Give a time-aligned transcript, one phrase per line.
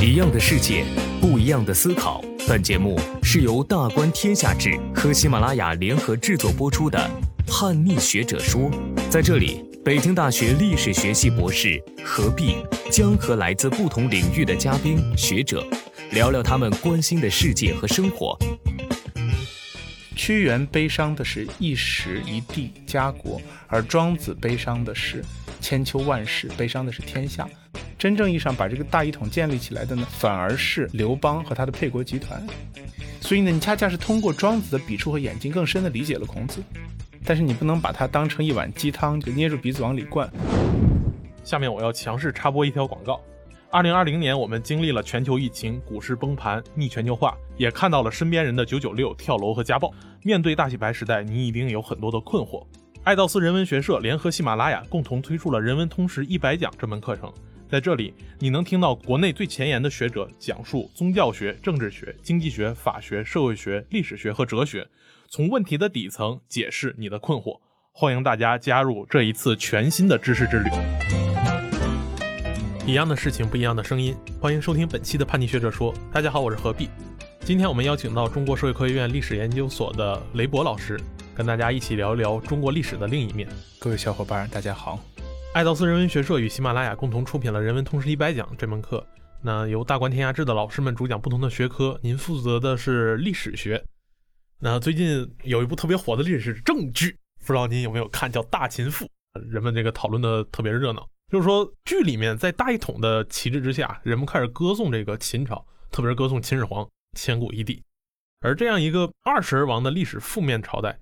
[0.00, 0.84] 一样的世界，
[1.20, 2.22] 不一样的思考。
[2.46, 6.98] 本节目是由大观天下志和喜马拉雅联合制作播出的
[7.50, 8.70] 《叛逆学者说》。
[9.10, 12.56] 在这里，北京大学历史学系博士何必
[12.90, 15.66] 将和来自不同领域的嘉宾学者
[16.12, 18.38] 聊聊他们关心的世界和生活。
[20.14, 25.24] 屈原悲伤的是一时一地家国，而庄子悲伤的是
[25.60, 27.48] 千秋万世，悲伤的是天下。
[28.04, 32.46] 真正意义上把这个大一统建立起来的呢，反而是刘邦和他的沛国集团。
[33.18, 36.62] 所以呢，你恰恰是通过庄子的笔触和眼睛，更深的理解了孔子。
[37.24, 40.30] 但是你不能把它当成一碗鸡汤，就捏住鼻子往里灌。
[41.44, 43.18] 下面我要强势插播一条广告。
[43.70, 49.90] 二零二零年，我们经历了全球疫情、股市崩盘、逆全球化，也看到了身边人的九九六、跳楼和家暴。
[50.22, 52.66] 面对大洗牌时代，你一定有很多的困惑。
[53.02, 57.32] 爱道斯人文学社联合喜马拉雅共同推出了《人文通识一百讲》这门课程。
[57.74, 64.86] 在这里，你能听到国内最前沿的学者讲述宗教学、政治学、经济学、法学、社会学、历史学和哲学，
[65.28, 67.58] 从问题的底层解释你的困惑。
[67.90, 70.70] 欢迎大家加入这一次全新的知识之旅。
[72.86, 74.14] 一样的事情，不一样的声音。
[74.40, 75.92] 欢迎收听本期的叛逆学者说。
[76.12, 76.88] 大家好，我是何必。
[77.40, 80.96] 今天我们邀请到中国社会科学院历史研究所的雷博老师，
[81.34, 83.48] 跟大家一起聊一聊中国历史的另一面。
[83.80, 85.00] 各位小伙伴，大家好。
[85.54, 89.06] 爱道斯人文学社与喜马拉雅共同出品了《人文通识一百讲》这门课。
[89.40, 93.80] 那由大观天下志的老师们主讲不同的学科，您负责的是历史学。
[94.58, 99.04] 那最近有一部特别火的历史正剧，不知道您有没有看，叫《大秦赋》，
[99.48, 101.08] 人们这个讨论的特别热闹。
[101.30, 106.84] 就是说，剧里面在大一统的旗帜之下，人们开始歌颂这个秦朝，特别是歌颂秦始皇
[107.16, 107.80] 千古一帝。
[108.40, 110.98] 而这样一个二世而亡的历史负面朝代，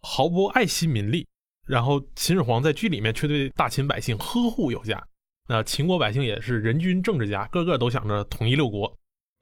[0.00, 1.28] 毫不爱惜民力。
[1.66, 5.02] 然后秦始皇在剧里面却对大秦百姓呵护有加，
[5.48, 8.96] 那秦国百姓也是人均政治家，个个都想着统一六国，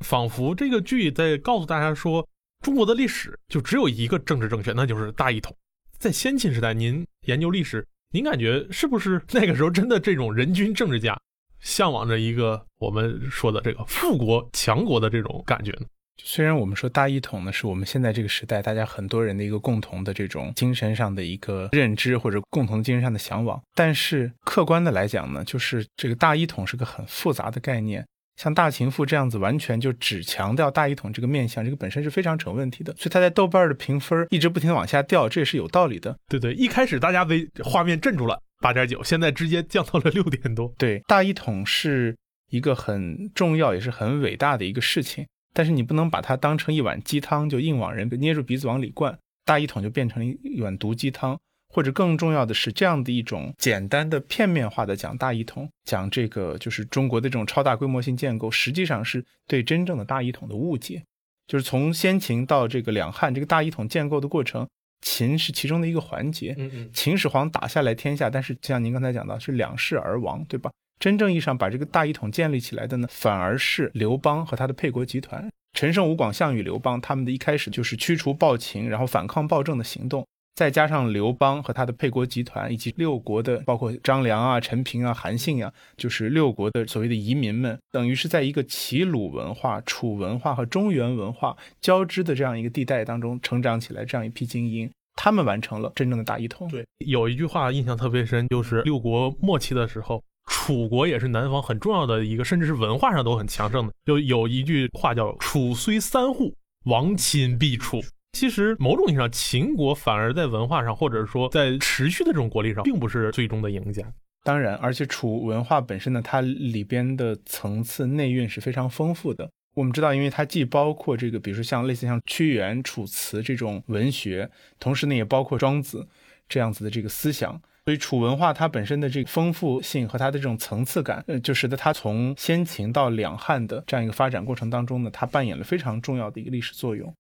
[0.05, 2.27] 仿佛这个剧在告诉大家说，
[2.61, 5.57] 中国的历史就只有一个政治正确，那就是大一统。
[5.99, 11.17] 在先秦时代，您研究历史，您感觉是不是那个时候真的这种人均政治家，
[11.61, 15.87] 向往着一个我们说的这个富国强国的这种感觉呢？
[16.19, 28.07] 虽然我们说大一统呢，是我们现在这个时代大家很多人的一个共同的这种精神上的一个认知或者共同精神上的向往，但是客观的来讲呢，就是这个大一统是个很复杂的概念。
[28.37, 32.93] 像大秦赋这样子，完全就只强调大一统这个面相，这个本身是非常成问题的。
[32.97, 36.17] 所以它在豆瓣的评分一直不停的往下掉，这也是有道理的。
[36.29, 40.73] 对对，一开始大家被画面镇住了，八点九，现在直接降到了六点多。
[40.79, 42.17] 对，大一统是
[42.49, 45.27] 一个很重要也是很伟大的一个事情。
[45.53, 61.03] 但是你不能把它当成一碗鸡汤，就硬往人捏住鼻子往里灌，大一统就变成了一碗毒鸡汤，或者更重要的是这样的一种简单的片面化的讲大一统，讲这个就是中国的这种超大规模性建构，实际上是对真正的大一统的误解。
[61.47, 64.67] 就是从先秦到这个两汉这个大一统建构的过程，
[65.03, 66.55] 秦是其中的一个环节。
[66.57, 70.71] 嗯嗯，秦始皇打下来天下，但是像您刚才讲到，是两世而亡，对吧？
[71.03, 75.51] 真正意义上把这个大一统建立起来的呢，反而是刘邦和他的沛国集团。
[75.73, 80.25] 陈胜吴广项羽刘邦，他们的一开始就是驱除暴秦，然后反抗暴政的行动，
[80.55, 96.69] 再加上刘邦和他的沛国集团，以及六国的包括张良啊、陈平啊、韩信啊，就是六国的所谓的移民们，等于是在一个齐鲁文化、楚文化和中原文化交织的这样一个地带当中成长起来，这样一批精英，他们完成了真正的大一统。
[96.69, 100.23] 对，有一句话印象特别深，就是六国末期的时候。
[100.47, 103.93] 楚国也是南方很重要的一个，甚至是文化上都很强盛的。
[104.05, 106.55] 就有一句话叫“楚虽三户，
[106.85, 108.01] 亡秦必楚”。
[108.33, 114.03] 其实某种意义上，秦国反而在文化上，或者说在持续的这种国力上，并不是最终的赢家。
[114.43, 119.49] 当然，而且楚文化本身呢，它里边的层次内蕴是非常丰富的。
[119.75, 124.51] 我们知道，因为它既包括这个，比如说像类似像屈原、楚辞这种文学，
[124.81, 126.09] 同时呢，也包括庄子
[126.49, 127.61] 这样子的这个思想。
[127.85, 137.13] 所以楚文化它本身的这个丰富性和它的这种层次感，呃，就使得它从先秦到两汉的这样一个发展过程当中呢，它扮演了非常重要的一个历史作用。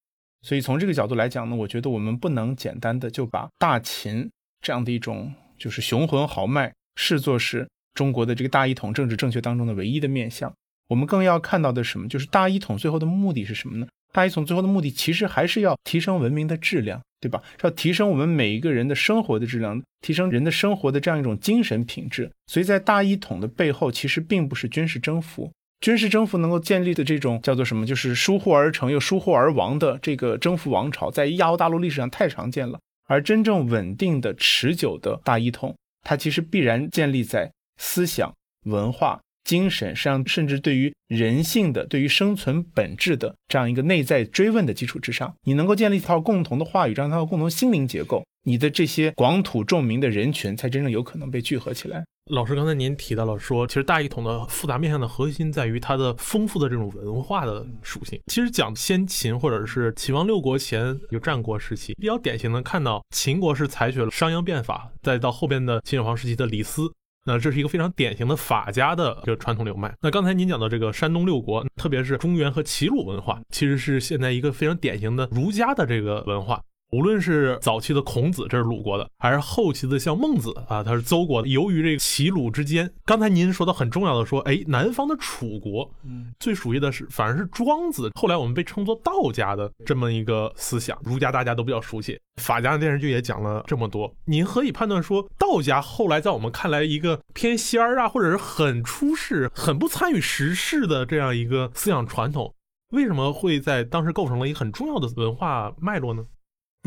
[0.42, 4.30] 所以从这个角度来讲呢，我觉得我们不能简单的就把大秦
[4.60, 10.52] 这样的一种就是雄浑豪迈视作是中国的这个大一统政治正确当中的唯一的面相。
[10.88, 12.08] 我们更要看到的什么？
[12.08, 13.86] 就是大一统最后的目的是什么呢？
[14.12, 17.00] 大一统最后的目的其实还是要提升文明的质量。
[17.22, 17.40] 对吧？
[17.62, 22.28] 要提升我们每一个人的生活的质量，提升人的生活的这样一种精神品质。
[22.48, 25.50] 所以在大一统的背后，其实并不是军事征服。
[25.80, 27.86] 军事征服能够建立的这种叫做什么？
[27.86, 32.80] 就是疏忽而成又疏忽而亡的这个征服王朝，在亚欧大陆历史上太常见了。
[33.06, 38.32] 而真正稳定的、持久的大一统，它其实必然建立在思想、
[38.64, 52.04] 文化、精神，上甚至对于人性的、对于生存本质的这样一个内在追问的基础之上，你能够建立一套共同的话语，这样一套共同心灵结构，你的这些广土众民的人群才真正有可能被聚合起来。
[52.30, 58.18] 老师，刚才您提到了说，其实大一统的复杂面向的核心在于它的丰富的这种文化的属性。
[58.28, 66.82] 其实讲先秦或者是齐王六国前有战国时期，比较典型的看到秦国是采取了商鞅变法，再到后边的秦始皇时期的李斯，
[67.24, 69.94] 那这是一个非常典型的法家的这个传统流脉。
[70.00, 76.60] 那刚才您讲到这个山东六国，特别是中原和齐鲁文化，其实是现在一个非常典型的儒家的这个文化。
[76.92, 81.48] 无论是早期的孔子，这是鲁国的，还是后期的像孟子啊，他是邹国的。
[81.48, 88.10] 由于这个齐鲁之间，刚才您说的很重要的说，哎，南方的楚国，嗯，最熟悉的是反而是庄子。
[88.14, 94.14] 后来我们被称作道家的这么一个思想，儒家大家都比较熟悉，法家的电视剧也讲了这么多。
[94.26, 102.54] 您何以判断说道家后来在我们看来一个偏仙儿啊，或者是很出世、很不参与时事的这样一个思想传统，
[102.90, 106.22] 为什么会在当时构成了一个很重要的文化脉络呢？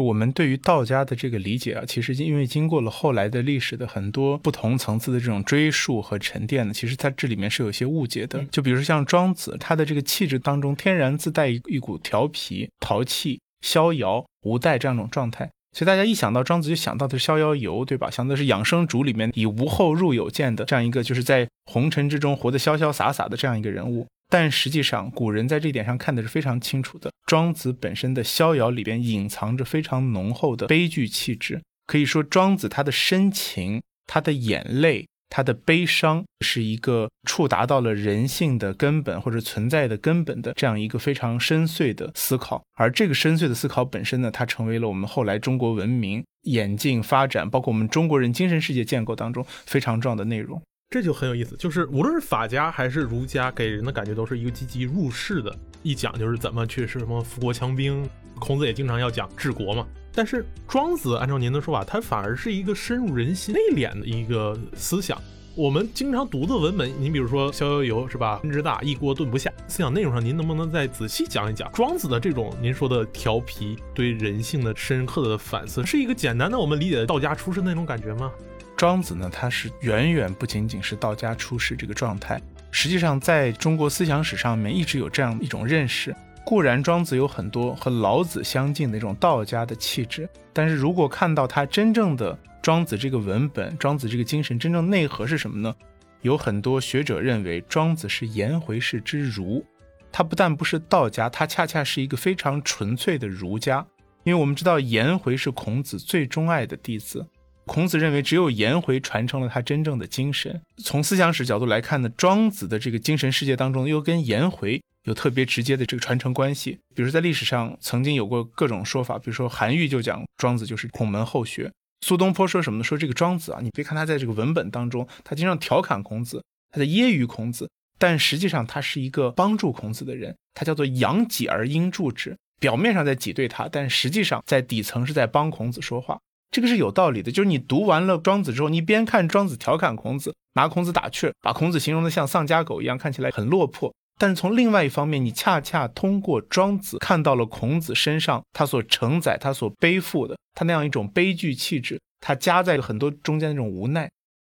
[0.03, 8.43] 我们对于道家的这个理解啊，其实因为经过了后来的历史的很多不同层次的这种追溯和沉淀呢，其实它这里面是有些误解的。
[8.51, 18.11] 就比如说像庄子，他的这个气质当中天然自带一一股调皮、淘气、逍遥、无待这样一种状态，所以大家一想到庄子就想到的是逍遥游，对吧？
[18.11, 24.05] 想的是养生主里面以无后入有见的这样一个，就是在红尘之中活得潇潇洒洒的这样一个人物。
[24.29, 27.11] 但实际上，古人在这点上看的是非常清楚的。
[27.25, 42.63] 庄子本身的逍遥里边隐藏着非常浓厚的悲剧气质，可以说庄子他的深情、他的眼泪、他的悲伤，是一个触达到了人性的根本或者存在的根本的这样一个非常深邃的思考。
[42.75, 50.61] 而这个深邃的思考本身呢，它成为了我们后来中国文明演进发展，包括我们中国人精神世界建构当中非常重要的内容。
[50.89, 55.53] 这就很有意思，就是无论是法家还是儒家，给人的感觉都是一个积极入世的，
[55.83, 58.07] 一讲就是怎么去是什么富国强兵。
[58.39, 59.85] 孔子也经常要讲治国嘛。
[60.13, 65.21] 但是庄子按照您的说法，他反而是一个深入人心、内敛的一个思想。
[65.53, 68.39] 我们经常读的文本，您比如说《逍遥游》是吧？
[68.41, 69.51] 天之大，一锅炖不下。
[69.67, 78.31] 思想内容上，您能不能再仔细讲一讲庄子的这种您说的调皮，对人性的深刻的反思，是一个简单的我们理解的道家出身那种感觉吗？
[78.75, 82.41] 庄子呢，他是远远不仅仅是道家出世这个状态。
[82.71, 86.13] 实际上，在中国思想史上面，一直有这样一种认识。
[86.43, 95.73] 固然庄子有很多和老子相近的一种道家的气质，但是如果看到他真正的庄子这个文本，庄子这个精神真正内核是什么呢？
[96.21, 99.65] 有很多学者认为，庄子是颜回氏之儒。
[100.11, 103.85] 他不但不是道家，他恰恰是一个非常纯粹的儒家。
[104.23, 107.25] 因为我们知道，颜回是孔子最钟爱的弟子。
[107.65, 110.61] 孔子认为，只有颜回传承了他真正的精神。
[110.77, 116.79] 从思想史角度来看呢，庄子的这个精神世界当中，又跟颜回有特别直接的这个传承关系。
[116.93, 121.71] 比如在历史上曾经有过各种说法，比如说韩愈就讲庄子就是孔门后学。
[122.01, 122.83] 苏东坡说什么呢？
[122.83, 127.67] 说这个庄子啊，你别看他在这个文本当中，他经常调侃孔子，他在揶揄孔子，
[127.97, 130.35] 但实际上他是一个帮助孔子的人。
[130.53, 136.19] 他叫做养己而应助之，表面上在挤兑他，但实际上在底层是在帮孔子说话。
[136.55, 143.93] 这个是有道理的，就是你读完了庄子之后，你边看庄子调侃孔子，拿孔子打趣，把孔子形容的像丧家狗一样，看起来很落魄。
[144.17, 154.09] 但是从另外一方面，你恰恰通过庄子看到了孔子身上他所承载、他所背负的他那样一种悲剧气质，他夹在了很多中间那种无奈。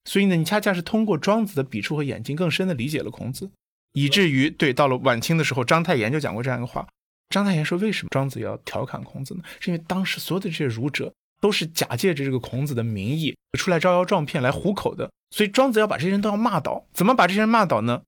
[0.05, 3.51] 所以呢，你恰恰是通过庄子的笔触和眼睛，更深的理解了孔子，
[3.95, 6.87] 以至于对到了晚清的时候，章太炎就讲过这样一个话。
[7.31, 9.43] 章太炎说，为什么庄子要调侃孔子呢？
[9.59, 11.13] 是因为当时所有的这些儒者。
[11.41, 16.87] 都是假借着这个孔子的名义出来招摇撞骗来糊口的，所以庄子要把这些人都要骂倒。
[16.93, 18.03] 怎么把这些人骂倒呢？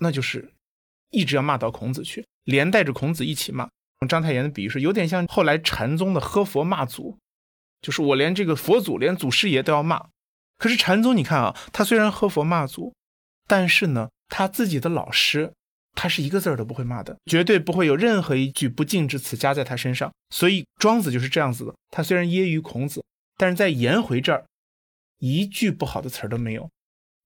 [0.00, 0.52] 那就是
[1.10, 3.68] 一直要骂到孔子去，连带着孔子一起骂。
[4.00, 7.16] 用章太炎的比喻说，有点像后来禅宗的喝佛骂祖，
[7.80, 10.06] 就是我连这个佛祖、连祖师爷都要骂。
[10.58, 12.94] 可是禅宗，你看啊，他虽然喝佛骂祖，
[13.46, 15.52] 但是呢，他自己的老师。
[15.94, 20.12] 他是一个字儿都不会骂的，绝对不会有任何一句不敬之词加在他身上。
[20.30, 21.74] 所以庄子就是这样子的。
[21.90, 23.02] 他虽然揶揄孔子，
[23.36, 24.44] 但是在颜回这儿，
[25.20, 26.68] 一句不好的词儿都没有。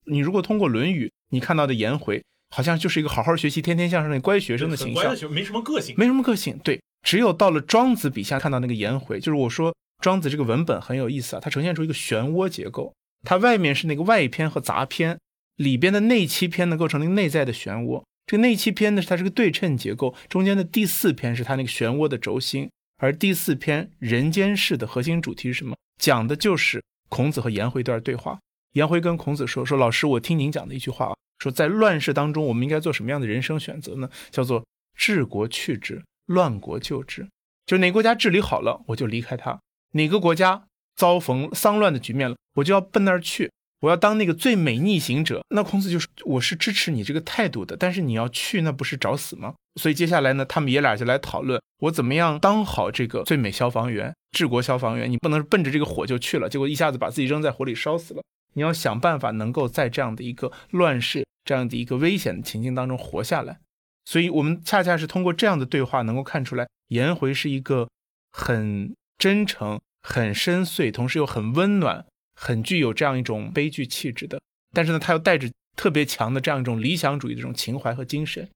[0.05, 6.59] 你如果通过《论语》，你看到的颜回好像就是一个好好学习、天天向上的乖学生的形象，没什么个性，没什么个性。
[6.65, 15.19] 对，只有到了庄子笔下看到那个颜回，就是我说庄子这个文本很有意思啊，它呈现出一个漩涡结构，它外面是那个外篇和杂篇，
[15.57, 18.03] 里边的内七篇呢构成了内在的漩涡。
[18.29, 25.75] 这个内七篇呢，它是个对称结构，中间的第四篇是它那个漩涡的轴心，而第四篇人间世的核心主题是什么？
[25.99, 28.39] 讲的就是孔子和颜回一段对话。
[28.75, 34.11] 颜回跟孔子说：“说老师，我听您讲的一句话，说在乱世当中，我们应该做什么样的人生选择呢？
[34.31, 34.63] 叫做
[34.95, 37.27] 治国去之，乱国救之。
[37.65, 39.59] 就哪个国家治理好了，我就离开它；
[39.93, 49.55] 哪个国家遭逢丧乱的局面了，我就要奔那儿去。”我要当那个最美逆行者，那孔子就说我是支持你这个态度的，但是你要去，那不是找死吗？
[49.81, 55.09] 所以接下来呢，他们爷俩就来讨论我怎么样当好这个最美消防员、治国消防员。
[55.09, 58.23] 你不能奔着这个火就去了，结果一下子把自己扔在火里烧死了。
[58.55, 63.61] 你要想办法能够在这样的一个乱世、这样的一个危险的情境当中活下来。
[64.05, 67.89] 所以我们恰恰是通过这样的对话，能够看出来颜回是一个
[68.33, 72.05] 很真诚、很深邃，同时又很温暖。
[72.40, 74.40] 很具有这样一种悲剧气质的，
[74.73, 78.49] 但是呢，他又带着特别强的这样一种理想主义的这种情怀和精神。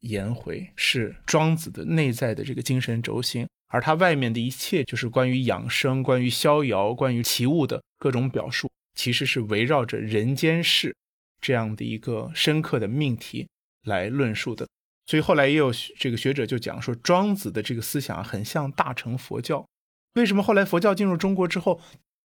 [0.00, 10.94] 颜回是庄子的内在的这个精神轴心，而他外面的一切就是关于养生、关于逍遥、关于奇物的各种表述，其实是围绕着人间世
[11.40, 13.48] 这样的一个深刻的命题
[13.84, 14.68] 来论述的。
[15.06, 19.66] 所以后来也有这个学者就讲说，庄子的这个思想很像大乘佛教。
[20.14, 21.80] 为什么后来佛教进入中国之后？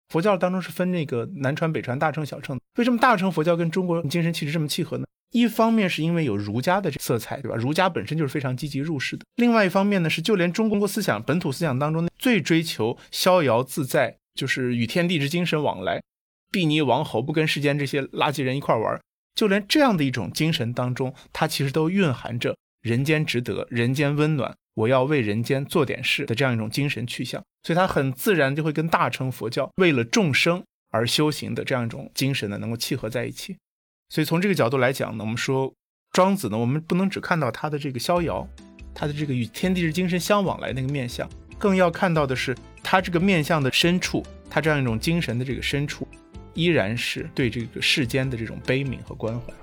[0.09, 2.59] 佛教当中是分那个南传、北传、大乘、小乘。
[2.77, 5.05] 为什么大乘佛教跟中国精神气质这么契合呢？
[5.31, 7.55] 一方面是因为有儒家的色彩，对吧？
[7.55, 9.23] 儒家本身就是非常积极入世的。
[9.35, 16.01] 另外一方面呢，是就连中国思想、本土思想当中最追求逍遥自在，就是与天地之精神往来，
[16.51, 18.99] 避泥王侯，不跟世间这些垃圾人一块玩。
[19.35, 24.55] 就连这样的一种精神当中，它其实都蕴含着人间值得、人间温暖。
[24.79, 33.57] 我要为人间做点事的这样一种精神去向，所以它很自然就会跟大乘佛教为了众生而修行的这样一种精神呢，能够契合在一起。
[34.09, 35.73] 所以从这个角度来讲呢，我们说
[36.13, 38.47] 庄子呢，我们不能只看到他的这个逍遥，
[38.95, 46.07] 他的这个与天地之精神相往来那个面相，更要看到的是他这个面相的深处，他这样一种精神的这个深处，
[46.53, 49.53] 依然是对这个世间的这种悲悯和关怀。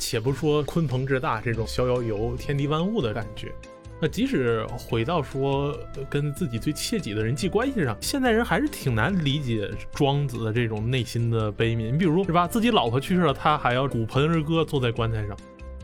[0.00, 3.52] 且不说鲲鹏之大这种逍遥游天地万物的感觉。
[4.00, 5.78] 那即使回到说
[6.10, 11.90] 跟自己最切己的人际关系上，现代人还是挺难理解庄子的这种内心的悲悯。
[11.92, 15.36] 你比如是吧，自己老婆去世了，他还要鼓盆而歌，坐在棺材上。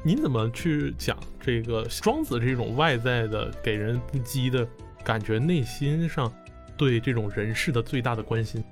[0.02, 4.66] 您怎么去讲这个庄子这种外在的给人不羁的
[5.04, 6.30] 感觉，内心上
[6.76, 8.62] 对这种人世的最大的关心？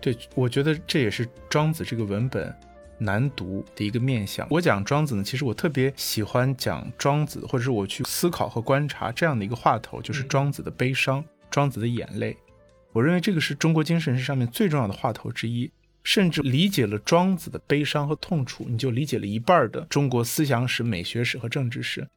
[0.00, 2.52] 对，我觉得这也是庄子这个文本。
[3.00, 4.46] 难读的一个面相。
[4.50, 12.36] 我讲庄子呢，其实我特别喜欢讲庄子，或者是我去思考和观察这样的一个话头，就是庄子的悲伤，庄子的眼泪。
[12.92, 15.70] 我认为这个是中国精神史上面最重要的话头之一。
[16.02, 22.08] 甚至理解了庄子的悲伤和痛楚，你就理解了一半的中国思想史、美学史和政治史。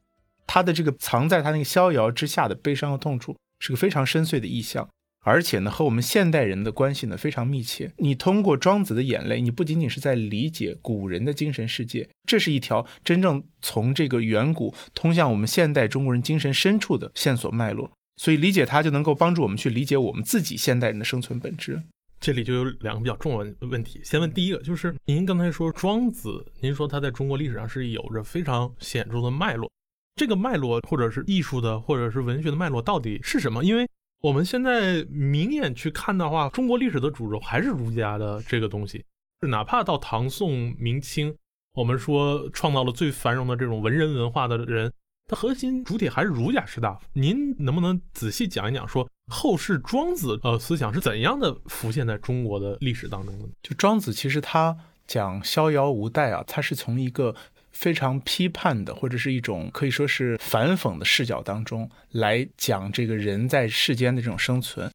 [0.47, 4.87] 他的这个藏在他那个逍遥之下的悲伤和痛楚，是个非常深邃的意象。
[5.23, 7.91] 而且呢，和我们现代人的关系呢非常密切。
[7.97, 17.89] 你通过庄子的眼泪，你不仅仅是在理解古人的精神世界，这是一条真正从这个远古通向我们现代中国人精神深处的线索脉络。
[18.17, 21.81] 所以理解它，就能够帮助我们去理解我们自己现代人的生存本质。
[22.19, 23.99] 这里就有两个比较重要的问题。
[24.03, 29.69] 先问第一个，就是您刚才说庄子，您说他在中国历史上是有着非常显著的脉络，
[30.15, 33.63] 这个脉络或者是艺术的，或者是文学的脉络到底是什么？
[33.65, 33.89] 因为
[34.23, 39.03] 我们现在明眼去看的话，中国历史的主轴还是儒家的这个东西。
[39.49, 41.35] 哪怕到唐宋明清，
[41.73, 44.89] 我们说创造了最繁荣的这种文人文化的人，
[45.27, 47.05] 它核心主体还是儒家士大夫。
[47.11, 53.45] 您能不能仔细讲一讲，说后世庄子呃思想是怎样的浮现在中国的历史当中的？
[53.61, 57.35] 就庄子其实他讲逍遥无待啊，他是从一个。
[57.73, 64.89] 非常批判的，或者是一种可以说是反讽的视角当中来讲这个人在世间的这种生存，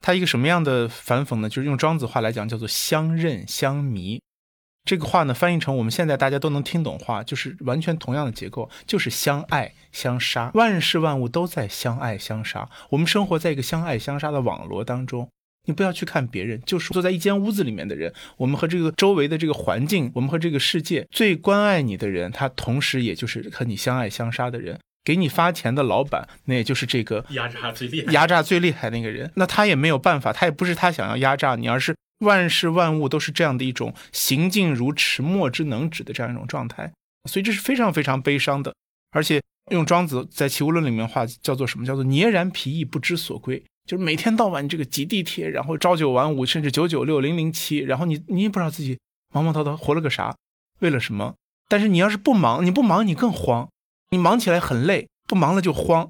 [0.00, 1.48] 他一个什么样的反讽呢？
[1.48, 4.22] 就是用庄子话来讲，叫做相认相迷。
[4.84, 12.68] 这个话呢，翻译成我们现在大家都能听懂话，就是完全同样的结构，就是相爱相杀，万事万物都在相爱相杀。
[12.88, 15.28] 我们生活在一个相爱相杀的网络当中。
[15.70, 18.12] 你不要去看别人，就是坐在一间屋子里面的人。
[18.36, 24.78] 我们和这个周围的这个环境，我们和这个世界最关爱你的人，他同时也就是和你相爱相杀的人。
[25.02, 29.32] 给你发钱的老板，那也就是这个压榨最厉害、压榨最厉害那个人。
[29.36, 36.92] 那他也没有办法，他也不是他想要压榨你，而是万事万物都是这样的一种行尽如迟，莫之能止的这样一种状态。
[37.28, 38.74] 所以这是非常非常悲伤的。
[39.12, 41.86] 而且用庄子在《齐物论》里面话叫做什么？
[41.86, 43.64] 叫做孑然皮役，不知所归。
[43.90, 48.96] 就是每天到晚这个挤地铁，然后朝九晚五，甚至九九六零零七，然后你你也不知道自己
[49.34, 50.36] 忙忙叨叨活了个啥，
[50.78, 51.34] 为了什么？
[51.68, 53.68] 但是你要是不忙，你不忙你更慌，
[54.10, 56.08] 你忙起来很累，不忙了就慌。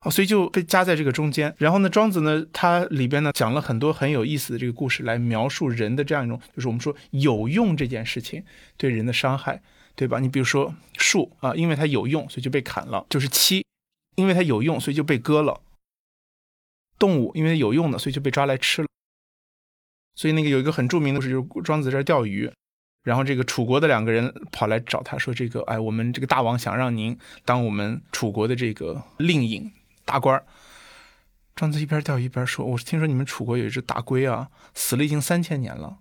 [0.00, 1.54] 啊，所以就被夹在这个中间。
[1.58, 8.42] 然后呢，庄子呢，他里边呢讲了很多很有意思的这个故事，来描述人的这样一种，就是我们说有用这件事情
[8.78, 9.60] 对人的伤害，
[9.94, 10.18] 对吧？
[10.18, 13.66] 你比如说树啊，因为它有用，所以就被砍了；就是漆，
[14.16, 15.60] 因为它有用，所以就被割了；
[16.98, 18.88] 动物因为有用的，所以就被抓来吃了。
[20.14, 22.50] 所以那个有一个很著名的故事，就是庄子在钓鱼。
[23.04, 29.72] 然后这个楚国的两个人跑来找他说：“这个，哎，我们这个大王想让您当我们楚国的这个令尹
[30.04, 30.44] 大官。”
[31.54, 35.98] 庄子一边钓鱼一边说：“我听说你们楚国有一只大龟啊，死了已经三千年了。”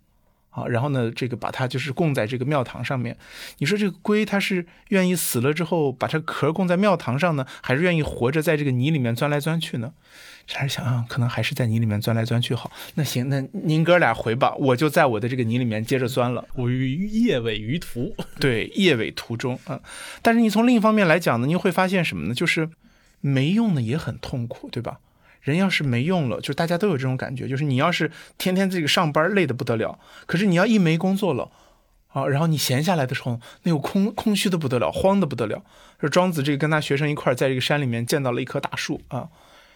[0.57, 3.15] 啊，然后呢，这个把它就是供在这个庙堂上面。
[3.59, 9.93] 你说这个龟它是愿意死了之后把它壳供在庙堂上呢，还是愿意活着在这个泥里面钻来钻去呢？
[10.49, 12.71] 还是想啊，可能还是在泥里面钻来钻去好。
[12.95, 16.47] 那行，那您哥俩回吧，我就在我的这个泥里面接着钻了。
[16.55, 19.79] 我于夜尾于途，对，夜尾途中啊。
[20.21, 22.33] 但是你从另一方面来讲呢，你会发现什么呢？
[22.33, 22.69] 就是
[23.19, 24.99] 没用的也很痛苦，对吧？
[25.47, 31.49] 人要是没用了，就大家都有这种感觉，就是你要是天天这个上班累得不得了，可是你要一没工作了，
[32.09, 35.63] 啊，然后你闲下来的时候，那又空空虚的不得了，慌的不得了。
[35.99, 39.29] 说庄子这个跟他学生一块在这个山里面见到了一棵大树啊，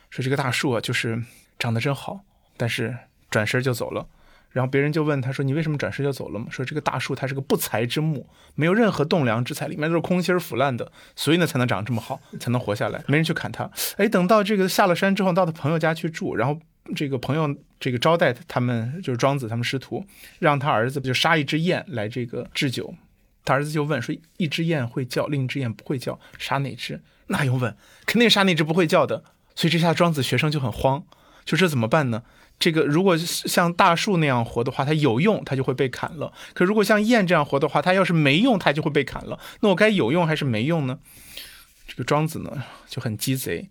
[0.10, 1.24] 说这个大树啊就是
[1.58, 2.20] 长得真好，
[2.58, 2.98] 但是
[3.30, 4.06] 转身就走了。
[4.52, 13.04] 然后别人就问他说：“你为什么转身就走了吗？”说：“这个大树它是个不才之木，没有任何栋梁之材，里面都是空心腐烂的，所以呢才能长这么好，才能活下来。
[13.08, 13.70] 没人去砍它。
[13.98, 16.60] 哎，等到这个下了山之后，到他朋友家去住，然后
[16.96, 20.06] 这个朋友这个招待他们，就是庄子他们师徒，
[20.40, 22.94] 让他儿子就杀一只雁来这个置酒。
[23.46, 27.02] 他儿子就问说：一只雁会叫，另一只雁不会叫，杀哪只？
[27.28, 29.24] 那用问，肯定杀那只不会叫的。
[29.56, 31.04] 所以这下庄子学生就很慌，
[31.46, 32.24] 就这怎么办呢？
[32.62, 39.40] 这个如果像大树那样活的话，它有用，它就会被砍了；可如果像雁这样活的话，它要是没用，它就会被砍了。
[39.62, 41.00] 那我该有用还是没用呢？
[41.88, 43.68] 这个庄子呢就很鸡贼，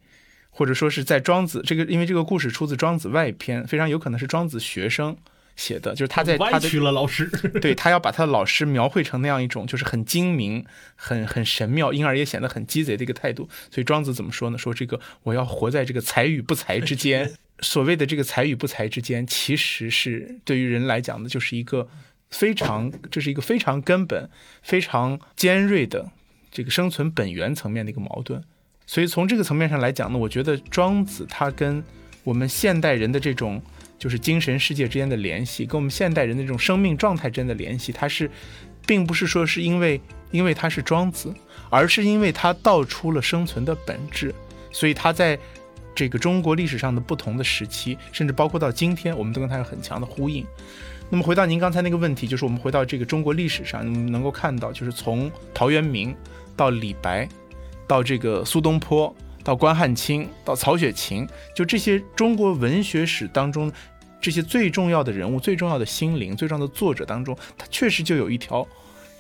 [0.51, 5.17] 或者说是在庄子这个，因为这个故事出自《庄子外篇》，非常有可能是庄子学生
[5.57, 7.31] 写的，就是他在他的了老师，
[7.63, 10.67] 对他要把他的老师描绘成那样一种就是很精明、
[10.97, 13.49] 很很神妙，因而也显得很鸡贼的一个态度。
[13.71, 14.59] 所以庄子怎么说呢？
[14.59, 17.33] 说这个我要活在这个才与不才之间。
[17.63, 21.89] 所谓的这个才与不才之间，其实是对于人来讲的，就是一个
[22.31, 24.31] 非常，这是一个非常根本、
[24.63, 26.11] 非常尖锐的
[26.51, 28.43] 这个生存本源层面的一个矛盾。
[28.87, 31.85] 所以从这个层面上来讲呢，我觉得庄子他跟
[32.25, 33.61] 我们现代人的这种
[33.99, 38.31] 就是精神世界之间的联系，跟我们现代人的这种生命状态之间的联系，它是
[38.87, 41.35] 并不是说是因为因为他是庄子，
[41.69, 44.35] 而是因为他道出了生存的本质，
[44.73, 45.39] 所以他在。
[46.01, 50.47] 这个中国历史上的不同的时期，甚至包括到今天，我们都跟它有很强的呼应。
[51.11, 56.17] 那么回到您刚才那个问题，就是我们回到这个中国历史上，你们能够看到，就是从陶渊明
[56.57, 57.29] 到李白，
[57.87, 63.71] 到这个苏东坡，到关汉卿，到曹雪芹，就这些中国文学史当中
[64.23, 68.67] 这些最重要的人物、最重要的心灵、最重要的作者当中，他确实就有一条。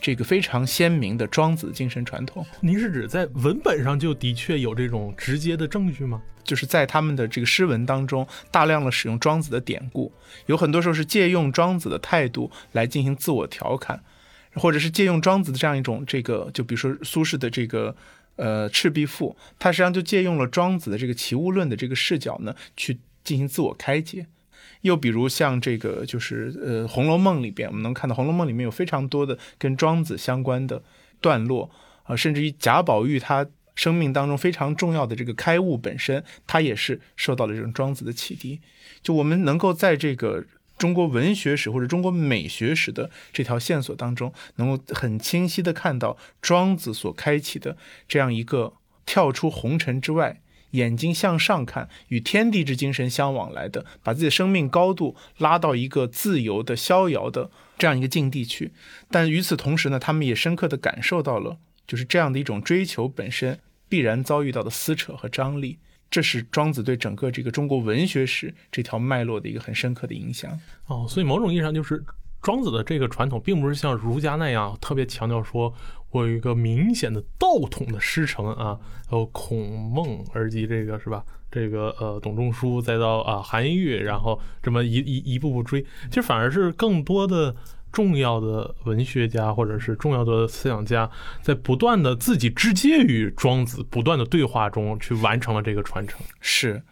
[0.03, 6.23] 这个非常鲜明的庄子精神传统，您是指在文本上就的确有这种直接的证据吗？
[6.51, 10.13] 就是在他们的这个诗文当中，大量的使用庄子的典故，
[10.47, 14.03] 有很多时候是借用庄子的态度来进行自我调侃，
[14.55, 17.95] 或者是借用庄子的这样一种这个，就比如说苏轼的这个
[18.35, 24.27] 呃《赤壁赋》，他实际上就借用了庄子的这个齐物论的这个视角呢，去进行自我开解。
[24.81, 30.83] 又比如像这个，就是呃，《红楼梦》里边，我们能看到《红楼梦》里面有非常多的跟庄子相关的
[31.21, 31.71] 段落
[32.03, 33.47] 啊，甚至于贾宝玉他
[33.81, 38.61] 生命当中非常重要的这个开悟本身，它也是受到了这种庄子的启迪。
[39.03, 40.45] 就我们能够在这个
[40.77, 48.75] 中国文学史或者中国美学史的这条线索当中，能够很清晰的看到庄子所开启的这样一个
[49.07, 50.43] 跳出红尘之外。
[50.73, 58.73] 眼睛向上看，与天地之精神相往来的，把自己的生命高度拉到一个自由的、逍遥的这样一个境地去。
[59.11, 63.59] 但与此同时呢，他们也深刻地感受到了，就是这样的一种追求本身
[63.91, 65.79] 必然遭遇到的撕扯和张力。
[66.09, 70.59] 这是庄子对整个这个中国文学史这条脉络的一个很深刻的影响。
[70.87, 72.03] 哦，所以某种意义上就是。
[72.43, 75.75] 庄子的这个传统，并不是像儒家那样特别强调说，
[76.09, 78.81] 我有一个明显的道统的师承啊，
[79.13, 81.23] 有孔孟，而及这个是吧？
[81.51, 87.55] 这个呃，董仲舒，再到啊韩愈，然后这么一一一步步追，其实反而是更多的
[87.93, 91.11] 重要的文学家或者是重要的思想家，
[91.43, 96.21] 在不断的自己直接与庄子不断的对话中去完成了这个传承。
[96.41, 96.83] 是。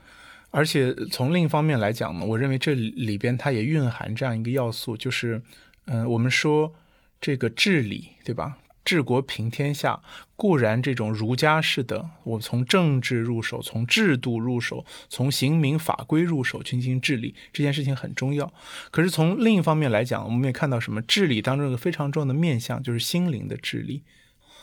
[0.50, 5.42] 而且从另一方面来讲呢，我认为这里边它也蕴含这样一个要素，就是，
[5.84, 6.72] 嗯，我们说
[7.20, 8.56] 这个治理，对吧？
[8.88, 10.00] 治国平天下，
[10.34, 18.50] 固然这种儒家式的，我从政治入手，从制度入手，从刑民法规入手进行治理，这件事情很重要。
[18.90, 21.02] 可是从另一方面来讲，我们也看到什么？
[21.02, 24.04] 治理当中一个非常重要的面向，就是心灵的治理。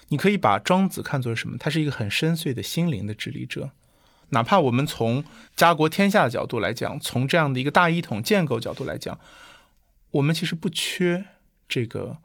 [0.07, 1.55] 你可以把庄子看作什么？
[1.59, 3.69] 他是一个很深邃的心灵的治理者。
[4.29, 5.23] 哪怕我们从
[5.55, 9.19] 家国天下的角度来讲，从这样的一个大一统建构角度来讲，
[10.09, 11.25] 我们其实不缺
[11.69, 12.17] 这个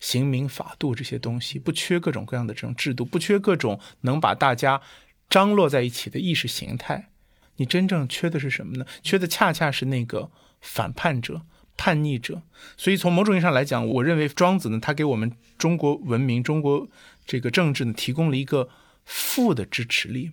[0.00, 4.80] 刑民法度这些东西，不缺各种各样的这种制度，不缺各种能把大家
[5.28, 7.10] 张罗在一起的意识形态。
[7.56, 8.86] 你真正缺的是什么呢？
[9.02, 10.30] 缺的恰恰是那个
[10.60, 11.42] 反叛者、
[11.76, 12.42] 叛逆者。
[12.76, 16.86] 所以从某种意义上来讲，我认为庄子呢，他给我们中国文明、中国
[17.24, 18.68] 这个政治呢，提供了一个
[19.06, 20.32] 负的支持力。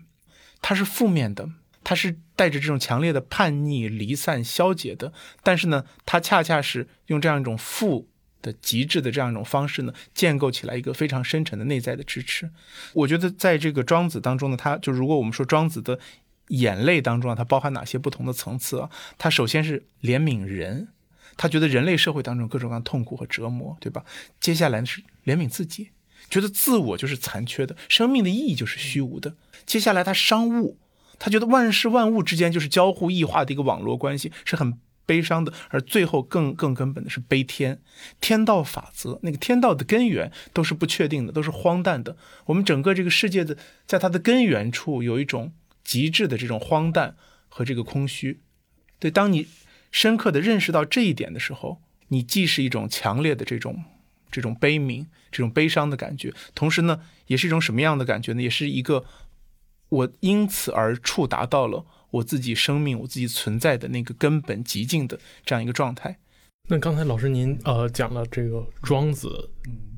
[0.62, 1.49] 它是负面的，
[1.84, 5.13] 它是带着这种强烈的叛逆、离散、消解的。
[5.41, 8.10] 但是呢，它恰恰是用这样一种负
[8.43, 12.51] 的极致的这样一种方式呢，建构起来一个非常深沉的内在的支持。
[12.93, 15.97] 我觉得在这个庄子当中呢，它就如果我们说庄子的
[16.49, 18.91] 眼泪当中啊，它包含哪些不同的层次啊？
[19.17, 20.89] 它首先是怜悯人，
[21.36, 24.06] 他觉得人类社会当中各种各样痛苦和折磨，对吧？
[24.39, 25.89] 接下来是怜悯自己。
[26.29, 29.36] 觉得自我就是残缺的，生命的意义就是虚无的。
[29.65, 30.77] 接下来他商务，
[31.19, 35.53] 他觉得万事万物之间就是交互异化的一个网络关系，是很悲伤的。
[35.69, 37.81] 而最后更更根本的是悲天，
[38.21, 42.17] 天道法则，那个天道的根源都是不确定的，都是荒诞的。
[42.45, 47.15] 我们整个这个世界的，在它的根源处有一种极致的这种荒诞
[47.49, 48.41] 和这个空虚。
[48.99, 49.47] 对，当你
[49.91, 53.83] 深刻的认识到这一点的时候，你既是一种强烈的这种。
[54.31, 58.41] 这种悲悯、这种悲伤的感觉，同时呢，也是一种什么样的感觉呢？
[58.41, 59.05] 也是一个
[59.89, 66.19] 我因此而触达到了我自己生命、我自己存在的那个根本极境的这样一个状态。
[66.69, 69.49] 那刚才老师您呃讲了这个庄子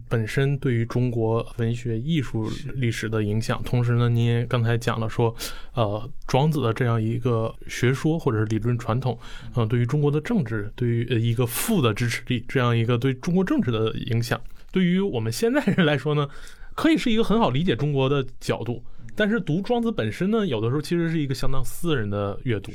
[0.08, 5.36] 本身对于中国文学艺术历史的影响，同时呢，您也刚才讲了说，
[5.73, 9.19] 呃，庄子的这样一个学说或者是理论传统，
[9.56, 14.39] 嗯，对于中国的政治，对于一个负的支持力，这样一个对中国政治的影响，
[14.71, 16.30] 对于我们现在人来说呢，
[16.75, 18.84] 可以是一个很好理解中国的角度。
[19.15, 22.71] 但是读庄子本身呢，有的时候其实是一个相当私人的阅读。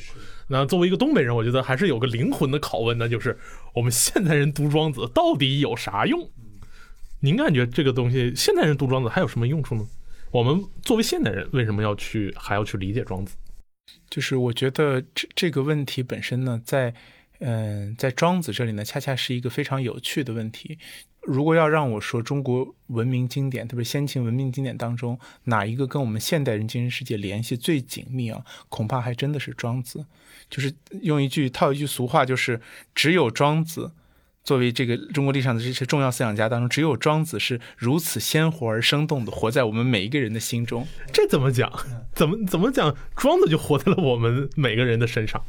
[0.48, 3.38] 那作为一个东北人，我觉得还是有个灵魂的拷问，那就是
[3.74, 6.30] 我们现代人读庄子到底有啥用？
[7.20, 9.86] 您感觉这个东西，现代人读庄子还有什么用处呢？
[10.32, 13.36] 我们作为现代人，为什么要去还要去理解庄子？
[14.08, 16.94] 就是我觉得这这个问题本身呢，在
[17.40, 20.78] 嗯，在庄子这里呢，恰恰是一个非常有趣的问题。
[21.22, 28.44] 如果要让我说中国文明经典，特别先秦文明经典当中，哪一个跟我们现代人精神世界联系最紧密啊？
[28.68, 30.06] 恐怕还真的是庄子。
[30.48, 32.60] 就是用一句套一句俗话，就是
[32.94, 33.92] 只有庄子。
[34.42, 40.88] 作为这个中国历史上的这些重要思想家当中，只有庄子是如此鲜活而生动的活在我们每一个人的心中。
[41.12, 41.70] 这怎么讲？
[42.14, 42.96] 怎么怎么讲？
[43.14, 45.44] 庄子就活在了我们每个人的身上。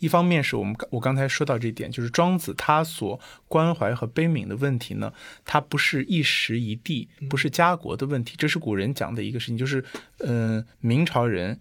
[0.00, 5.12] 一方面是我们我刚才说到这点，就是庄子他所关怀和悲悯的问题呢，
[5.44, 8.34] 他不是一时一地，不是家国的问题。
[8.36, 9.84] 这是古人讲的一个事情，就是
[10.18, 11.60] 嗯，明朝人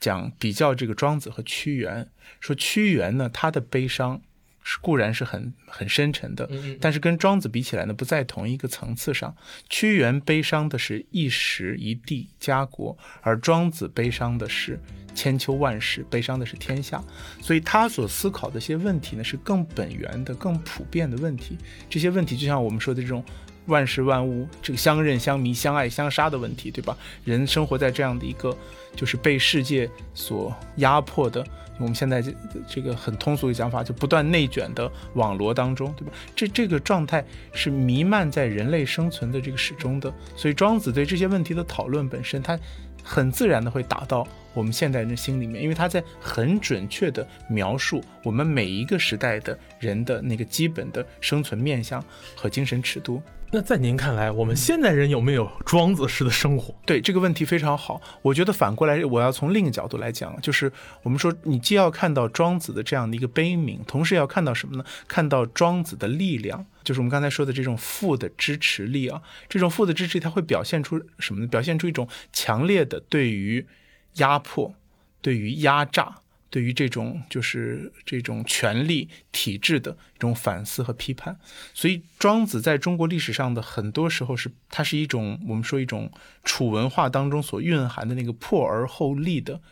[0.00, 2.08] 讲比较这个庄子和屈原，
[2.40, 4.22] 说屈原呢，他的悲伤。
[4.62, 6.48] 是固然是很很深沉的，
[6.80, 9.34] 但是跟庄子比起来呢，不在同一个层次上。
[9.68, 14.78] 屈原悲伤的是一时一地家国，而庄子悲伤的是
[15.14, 17.02] 千秋万世，悲伤的是天下。
[17.40, 21.58] 所以他所思考的一些问题呢，是更本源的、更普遍的问题。
[21.90, 23.24] 这些问题就像我们说的这种
[23.66, 26.96] 万事万物这个相认相迷、相爱相杀的问题，对吧？
[27.24, 28.56] 人生活在这样的一个
[28.96, 31.44] 就是被世界所压迫的。
[31.78, 32.32] 我们现在这
[32.68, 36.12] 这个很通俗的讲法，就不断内卷的网罗当中，对吧？
[36.36, 40.12] 这这个状态是弥漫在人类生存的这个始终的。
[40.36, 42.58] 所以庄子对这些问题的讨论本身，他
[43.02, 53.22] 很自然的会达到我们现代人心里面，因为他在很准确的描述我们每一个时代的人的那个基本的生存面相和精神尺度。
[53.54, 56.74] 那在您看来，我们现代人有没有庄子式的生活？
[56.86, 58.00] 对这个问题非常好。
[58.22, 64.84] 我觉得反过来，我要从另一个角度来讲，就是我们说，你既要看到庄子的这样的一个悲悯，同时要看到什么呢？
[65.06, 69.20] 看到庄子的力量，就是我们刚才说的这种负的支持力啊。
[69.50, 71.46] 这种负的支持力，它会表现出什么呢？
[71.46, 73.66] 表现出一种强烈的对于
[74.14, 74.74] 压迫、
[75.20, 76.18] 对于压榨。
[76.50, 81.34] 对于这种就是这种权力体制的一种反思和批判，
[81.72, 86.12] 所以庄子在中国历史上的很多时候是它是一种我们说一种
[86.44, 89.62] 楚文化当中所蕴含的那个破而后立的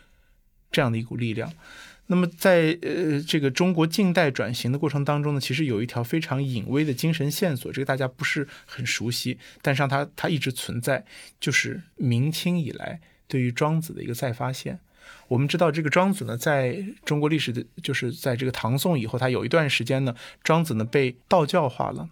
[0.72, 1.53] 这样的一股力量。
[2.07, 11.05] 那么在呃这个中国近代转型的过程当中呢，其实有一条非常隐微的精神线索，这个大家不是很熟悉，但是它它一直存在，
[11.38, 14.78] 就是明清以来对于庄子的一个再发现。
[15.28, 22.10] 我们知道这个庄子呢，在中国历史的，就是在这个唐宋以后，他有一段时间呢，庄子呢被道教化了，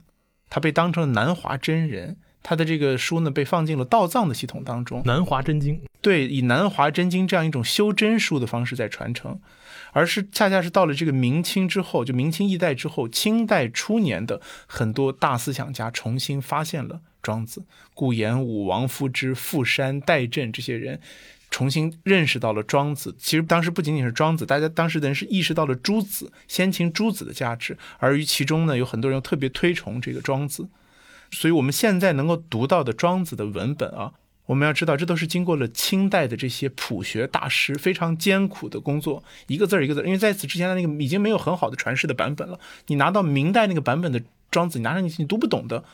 [0.49, 9.39] 他被当成了南华真人，他的这个书呢被放进了道藏的系统当中，南华真经，对，以南华真经这样一种修真书的方式在传承。
[9.93, 17.63] 而是恰恰是到了这个明清之后，就明清易代之后，清代初年的很多大思想家重新发现了庄子，
[17.93, 20.99] 顾炎武、王夫之、傅山、戴震这些人
[21.51, 23.15] 重新认识到了庄子。
[23.19, 30.69] 其实当时不仅仅是庄子，大家当时的人是意识到了诸子、先秦诸子的价值，而于其中呢，有很多人特别推崇这个庄子。
[31.31, 34.15] 所以我们现在能够读到的庄子的文本啊。
[34.47, 40.03] 我们要知道，这都是经过了清代的这些朴学大师非常艰苦的工作，一个字一个字。
[40.07, 42.59] 因为在此之前的那个已经没有很好的传世的版本了。
[42.87, 45.85] 你拿到明代那个版本的庄子，你拿上你你读不懂的，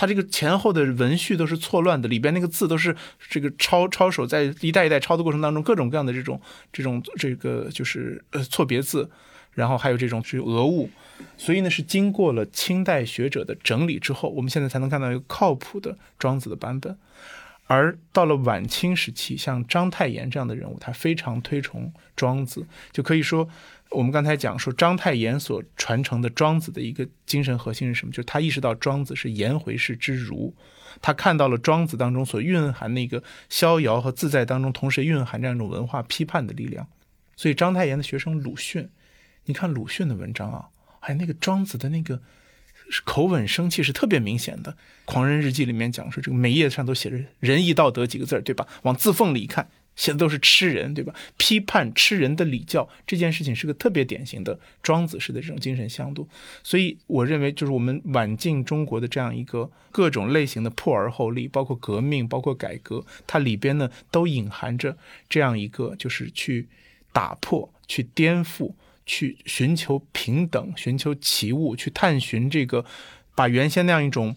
[0.00, 2.96] 它这个前后的文序都是错乱的，里边那个字都是
[3.28, 6.40] 这个抄抄手在一代一代抄的过程当中，各种各样的这种
[6.72, 9.10] 这种这个就是呃错别字，
[9.52, 10.88] 然后还有这种是讹误，
[11.36, 16.96] 所以呢是经过了清代学者的整理之后，我们现在才能看到一个靠谱的庄子的版本。
[17.70, 23.48] 而到了晚清时期，像章太炎这样的人物，他非常推崇庄子，就可以说，
[23.90, 28.10] 我们刚才讲说章太炎所传承的庄子的一个精神核心是什么？
[28.10, 30.52] 就是他意识到庄子是颜回式之儒，
[31.00, 36.88] 他看到了庄子当中所蕴含那个逍遥和自在当中，同时蕴含这样一种文化批判的力量。
[37.36, 38.90] 所以章太炎的学生鲁迅，
[39.44, 42.20] 你看鲁迅的文章啊，还有那个庄子的那个。
[43.04, 44.72] 口吻生气是特别明显的，
[45.04, 48.66] 《狂人日记》里面讲说，这个每页上都写着“仁义道德”几个字儿，对吧？
[48.82, 51.14] 往字缝里一看，写的都是吃人，对吧？
[51.36, 56.28] 批判吃人的礼教这件事情是个特别典型的庄子式的这种精神向度。
[56.62, 64.96] 所以，我认为就是我们晚近中国的这样一个各种类型的破而后立，包括革命，包括改革，它里边呢都隐含着
[65.28, 66.66] 这样一个，就是去
[67.12, 68.72] 打破、去颠覆。
[69.10, 72.84] 去寻求平等，寻求奇物，去探寻这个，
[73.34, 74.36] 把原先那样一种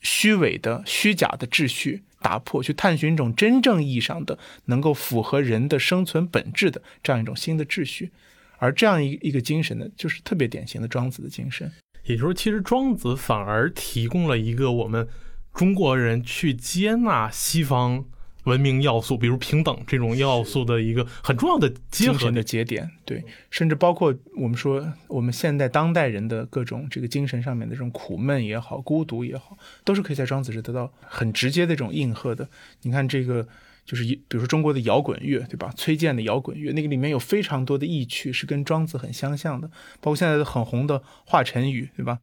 [0.00, 8.10] 虚伪的、虚假的秩序打破，去探寻一种真正意义上的能够符合人的生存本质的这样一种新的秩序。
[8.58, 11.70] 而这样一一个精神呢，就是特别典型的庄子的精神。
[12.02, 15.06] 也就是说，其实庄子反而提供了一个我们
[15.54, 18.04] 中国人去接纳西方。
[18.44, 32.48] 文明要素，比如平等这种要素的一个很重要的结合的节点，对，甚至包括我们说我们现代当代人的各种这个精神上面的这种苦闷也好、孤独也好，都是可以在庄子这得到很直接的这种应和的。
[32.82, 33.46] 你看这个，
[33.84, 35.72] 就是一，比如说中国的摇滚乐，对吧？
[35.76, 39.68] 崔健的摇滚乐，那个里面有非常多的意趣是跟庄子很相像的，
[40.00, 42.20] 包括现在的很红的华晨宇，对吧？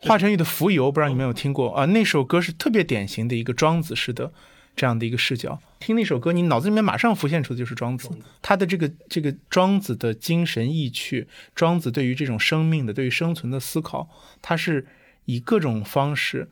[0.00, 1.86] 华晨宇的《浮游》，不知道你们有听过啊？
[1.86, 4.32] 那首歌是特别典型的一个庄子式的。
[4.78, 8.08] 这样的一个视角，听那首歌，你脑子里面马上浮现出的就是庄子，
[8.40, 14.08] 他的这个这个庄子的精神意趣，庄子对于这种生命的、对于生存的思考，
[14.40, 14.86] 他是
[15.24, 16.48] 以各种方式，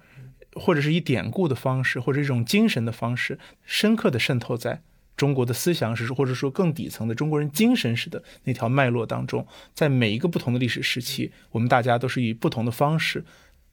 [0.54, 4.82] 或者是以典故的方式，或者一种精神的方式，深刻的渗透在
[5.16, 9.46] 中国的思想史，或者说更底层的中国人精神史的那条脉络当中。
[9.72, 13.24] 在每一个不同的历史时期，我们大家都是以不同的方式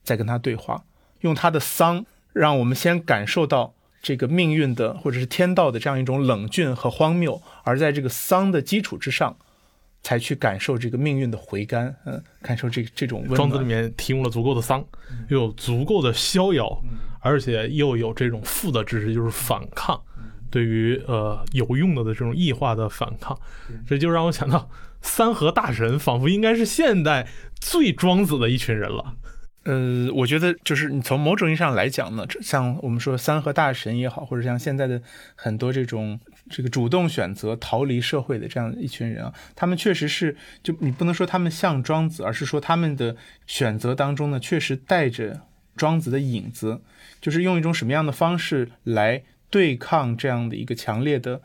[0.03, 0.85] 在跟他对话，
[1.21, 3.73] 用他的丧，让我们先感受到。
[4.03, 9.37] 这个命运的或者是天道的这样一种冷峻和荒谬，而在这个丧的基础之上，
[10.01, 13.25] 才去感受这个命运的回甘，嗯，感受这这种。
[13.33, 14.85] 庄子里面提供了足够的丧，
[15.29, 16.83] 又有足够的逍遥，
[17.21, 20.03] 而且又有这种负的知识，就是反抗，
[20.51, 23.39] 对于呃有用的的这种异化的反抗，
[23.87, 24.69] 这就让我想到
[25.01, 29.15] 三河大神仿佛应该是现代最庄子的一群人了。
[29.63, 35.01] 呃，我觉得就是你从某种意义上来讲呢，像我们说三和大神也好，或者像现在的
[35.35, 43.15] 很多这种这个主动选择逃离社会的这样一群人啊，他们确实是就你不能说他们像庄子，而是说他们的
[43.47, 45.41] 选择当中呢，确实带着
[45.77, 46.81] 庄子的影子，
[47.21, 51.41] 就是用一种什么样的方式来对抗这样的一个强烈的。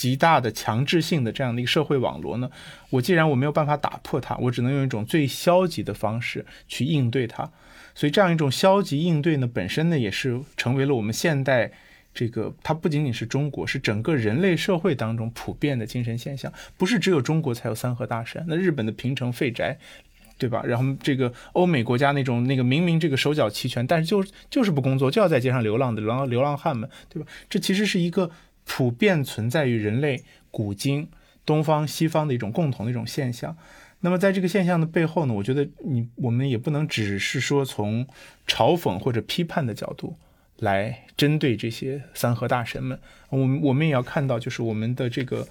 [0.00, 2.50] 极大的强制性的这样的一个社会网络呢，
[2.88, 7.50] 我既然我没有办法打破它，我只能用一种最消极的方式去应对它。
[7.94, 11.70] 所以这样一种消极应对呢，本身呢也是成为了我们现代
[12.14, 16.50] 这个它不仅仅是中国，是整个人类社会当中普遍的精神现象。
[16.78, 19.76] 不是只有中国才有三河大神，那日本的平城废宅，
[20.38, 20.62] 对吧？
[20.64, 27.28] 然后这个欧美国家那种那个明明这个手脚齐全，但是就就是不工作，就要在街上流浪的流浪流浪汉们，对吧？
[27.50, 28.30] 这其实是一个。
[28.72, 31.08] 普遍存在于人类古今
[31.44, 33.56] 东方西方的一种共同的一种现象。
[33.98, 38.06] 那么在这个现象的背后呢，我觉得你我们也不能只是说从
[38.46, 40.16] 嘲讽或者批判的角度
[40.58, 42.96] 来针对这些三河大神们，
[43.30, 45.48] 我们我们也要看到，就是我们的这个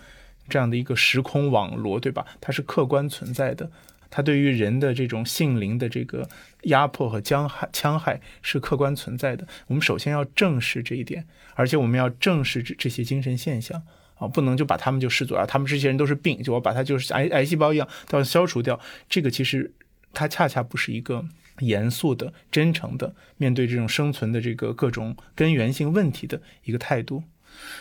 [0.48, 2.26] 这样的一个时空网络，对吧？
[2.40, 3.70] 它是客观存在的。
[4.10, 6.28] 它对于人的这种性灵的这个
[6.64, 9.48] 压迫和戕害、戕害是客观存在的。
[9.68, 13.82] 我们首先要正视这一点，而且我们要正视这这些精神现象
[14.16, 18.80] 啊，不能就把他们就视作啊，他们这些人都是病，就我把它就是癌癌细胞一样都要消除掉。
[19.08, 19.72] 这个其实
[20.14, 21.26] 它恰恰不是一个
[21.60, 27.24] 严肃的、真诚的面对这种生存的这个各种根源性问题的一个态度。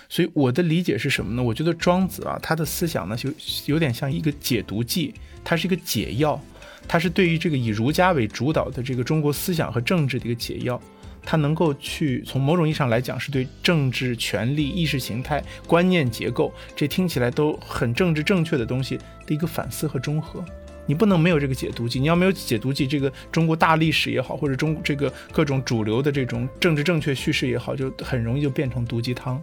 [0.09, 1.43] 所以我的理解是什么呢？
[1.43, 3.31] 我觉得庄子啊，他的思想呢，就
[3.67, 5.15] 有点像一个解毒剂，
[5.45, 6.41] 它是一个解药，
[6.87, 10.81] 它是对于这个以儒家为主导的这个中国思想和政治的一个解药，
[11.23, 20.45] 它能够去从某种意义上来讲，是对政治、权力、意识形态、观念结构这听起来都很政治正确的东西的一个反思和中和。
[20.87, 29.39] 你不能没有这个解毒剂，你要没有解毒剂，这个中国大历史也好，或者中这个各种主流的这种政治正确叙事也好，就很容易就变成毒鸡汤。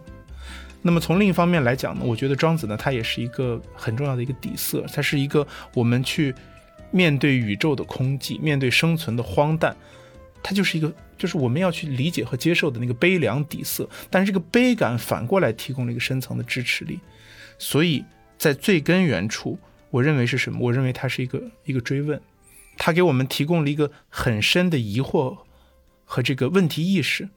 [0.82, 6.32] 那么从另一方面来讲呢，我觉得庄子呢，他也是一个很重要的一个底色，它是一个我们去
[6.92, 9.76] 面对宇宙的空寂，面对生存的荒诞，
[10.42, 13.88] 它就是一个就是我们要去理解和接受的那个悲凉底色。
[14.08, 17.00] 但是这个悲感反过来提供了一个深层的支持力，
[17.58, 18.04] 所以
[18.38, 19.58] 在最根源处，
[19.90, 20.60] 我认为是什么？
[20.60, 22.20] 我认为它是一个一个追问，
[22.78, 25.38] 它给我们提供了一个很深的疑惑
[26.04, 27.28] 和这个问题意识，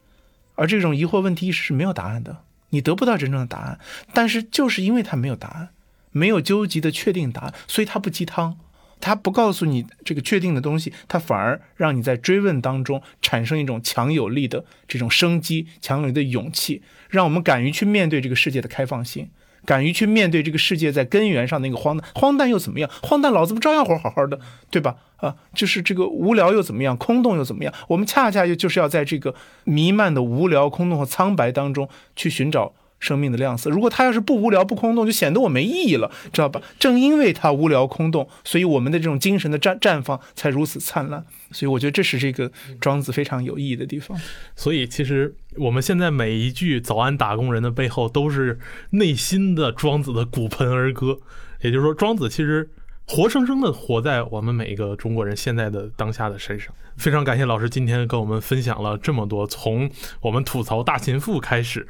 [0.53, 2.43] 而这种疑惑问题意识是没有答案的。
[2.69, 3.79] 你得不到真正的答案，
[4.13, 5.69] 但是就是因为他没有答案，
[6.11, 8.57] 没有究极的确定答案，所以他不鸡汤，
[8.99, 19.29] 他不告诉你这个确定的东西，他反而让你在追问当中产生一种强有力的这种生机，强有力的勇气，让我们敢于去面对这个世界的开放性。
[19.69, 22.89] 敢于去面对这个世界在根源上那个荒诞，荒诞又怎么样？
[23.03, 24.39] 荒诞老子不照样活好好的，
[24.71, 24.95] 对吧？
[25.17, 26.97] 啊，就是这个无聊又怎么样？
[26.97, 27.71] 空洞又怎么样？
[27.87, 32.73] 我们恰恰又就是要在这个弥漫的无聊、空洞和苍白当中去寻找。
[32.99, 36.61] 生命的亮色，如果它要是不无聊不空洞，就显得我没意义了，知道吧？
[36.77, 41.25] 正因为它无聊空洞，所以我们的这种精神的绽绽放才如此灿烂。
[41.51, 44.19] 所以我觉得这是这个庄子非常有意义的地方。
[44.55, 48.59] 所以其实我们现在每一句“早安打工人”的背后，都是
[48.91, 51.17] 内心的庄子的骨盆儿歌。
[51.61, 52.69] 也就是说，庄子其实
[53.07, 56.73] 活生生的活在我们每一个中国人现在的当下的身上。
[56.97, 59.89] 非常感谢老师今天跟我们分享了这么多，从
[60.21, 61.87] 我们吐槽大秦赋开始。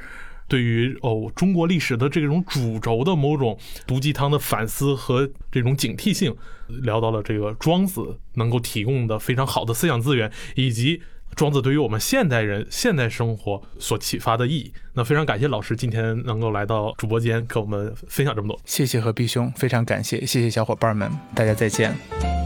[0.50, 6.34] 对于哦，中国历史的这种主轴的某种毒鸡汤的反思和这种警惕性，
[6.66, 11.00] 聊到了这个庄子能够提供的非常好的思想资源，以及
[11.36, 14.72] 庄子对于我们现代人现代生活所启发的意义。
[14.94, 22.39] 那非常感谢老师今天能够来到主播间跟我们分享这么多，谢谢何必兄，非常感谢，谢谢小伙伴们，大家再见。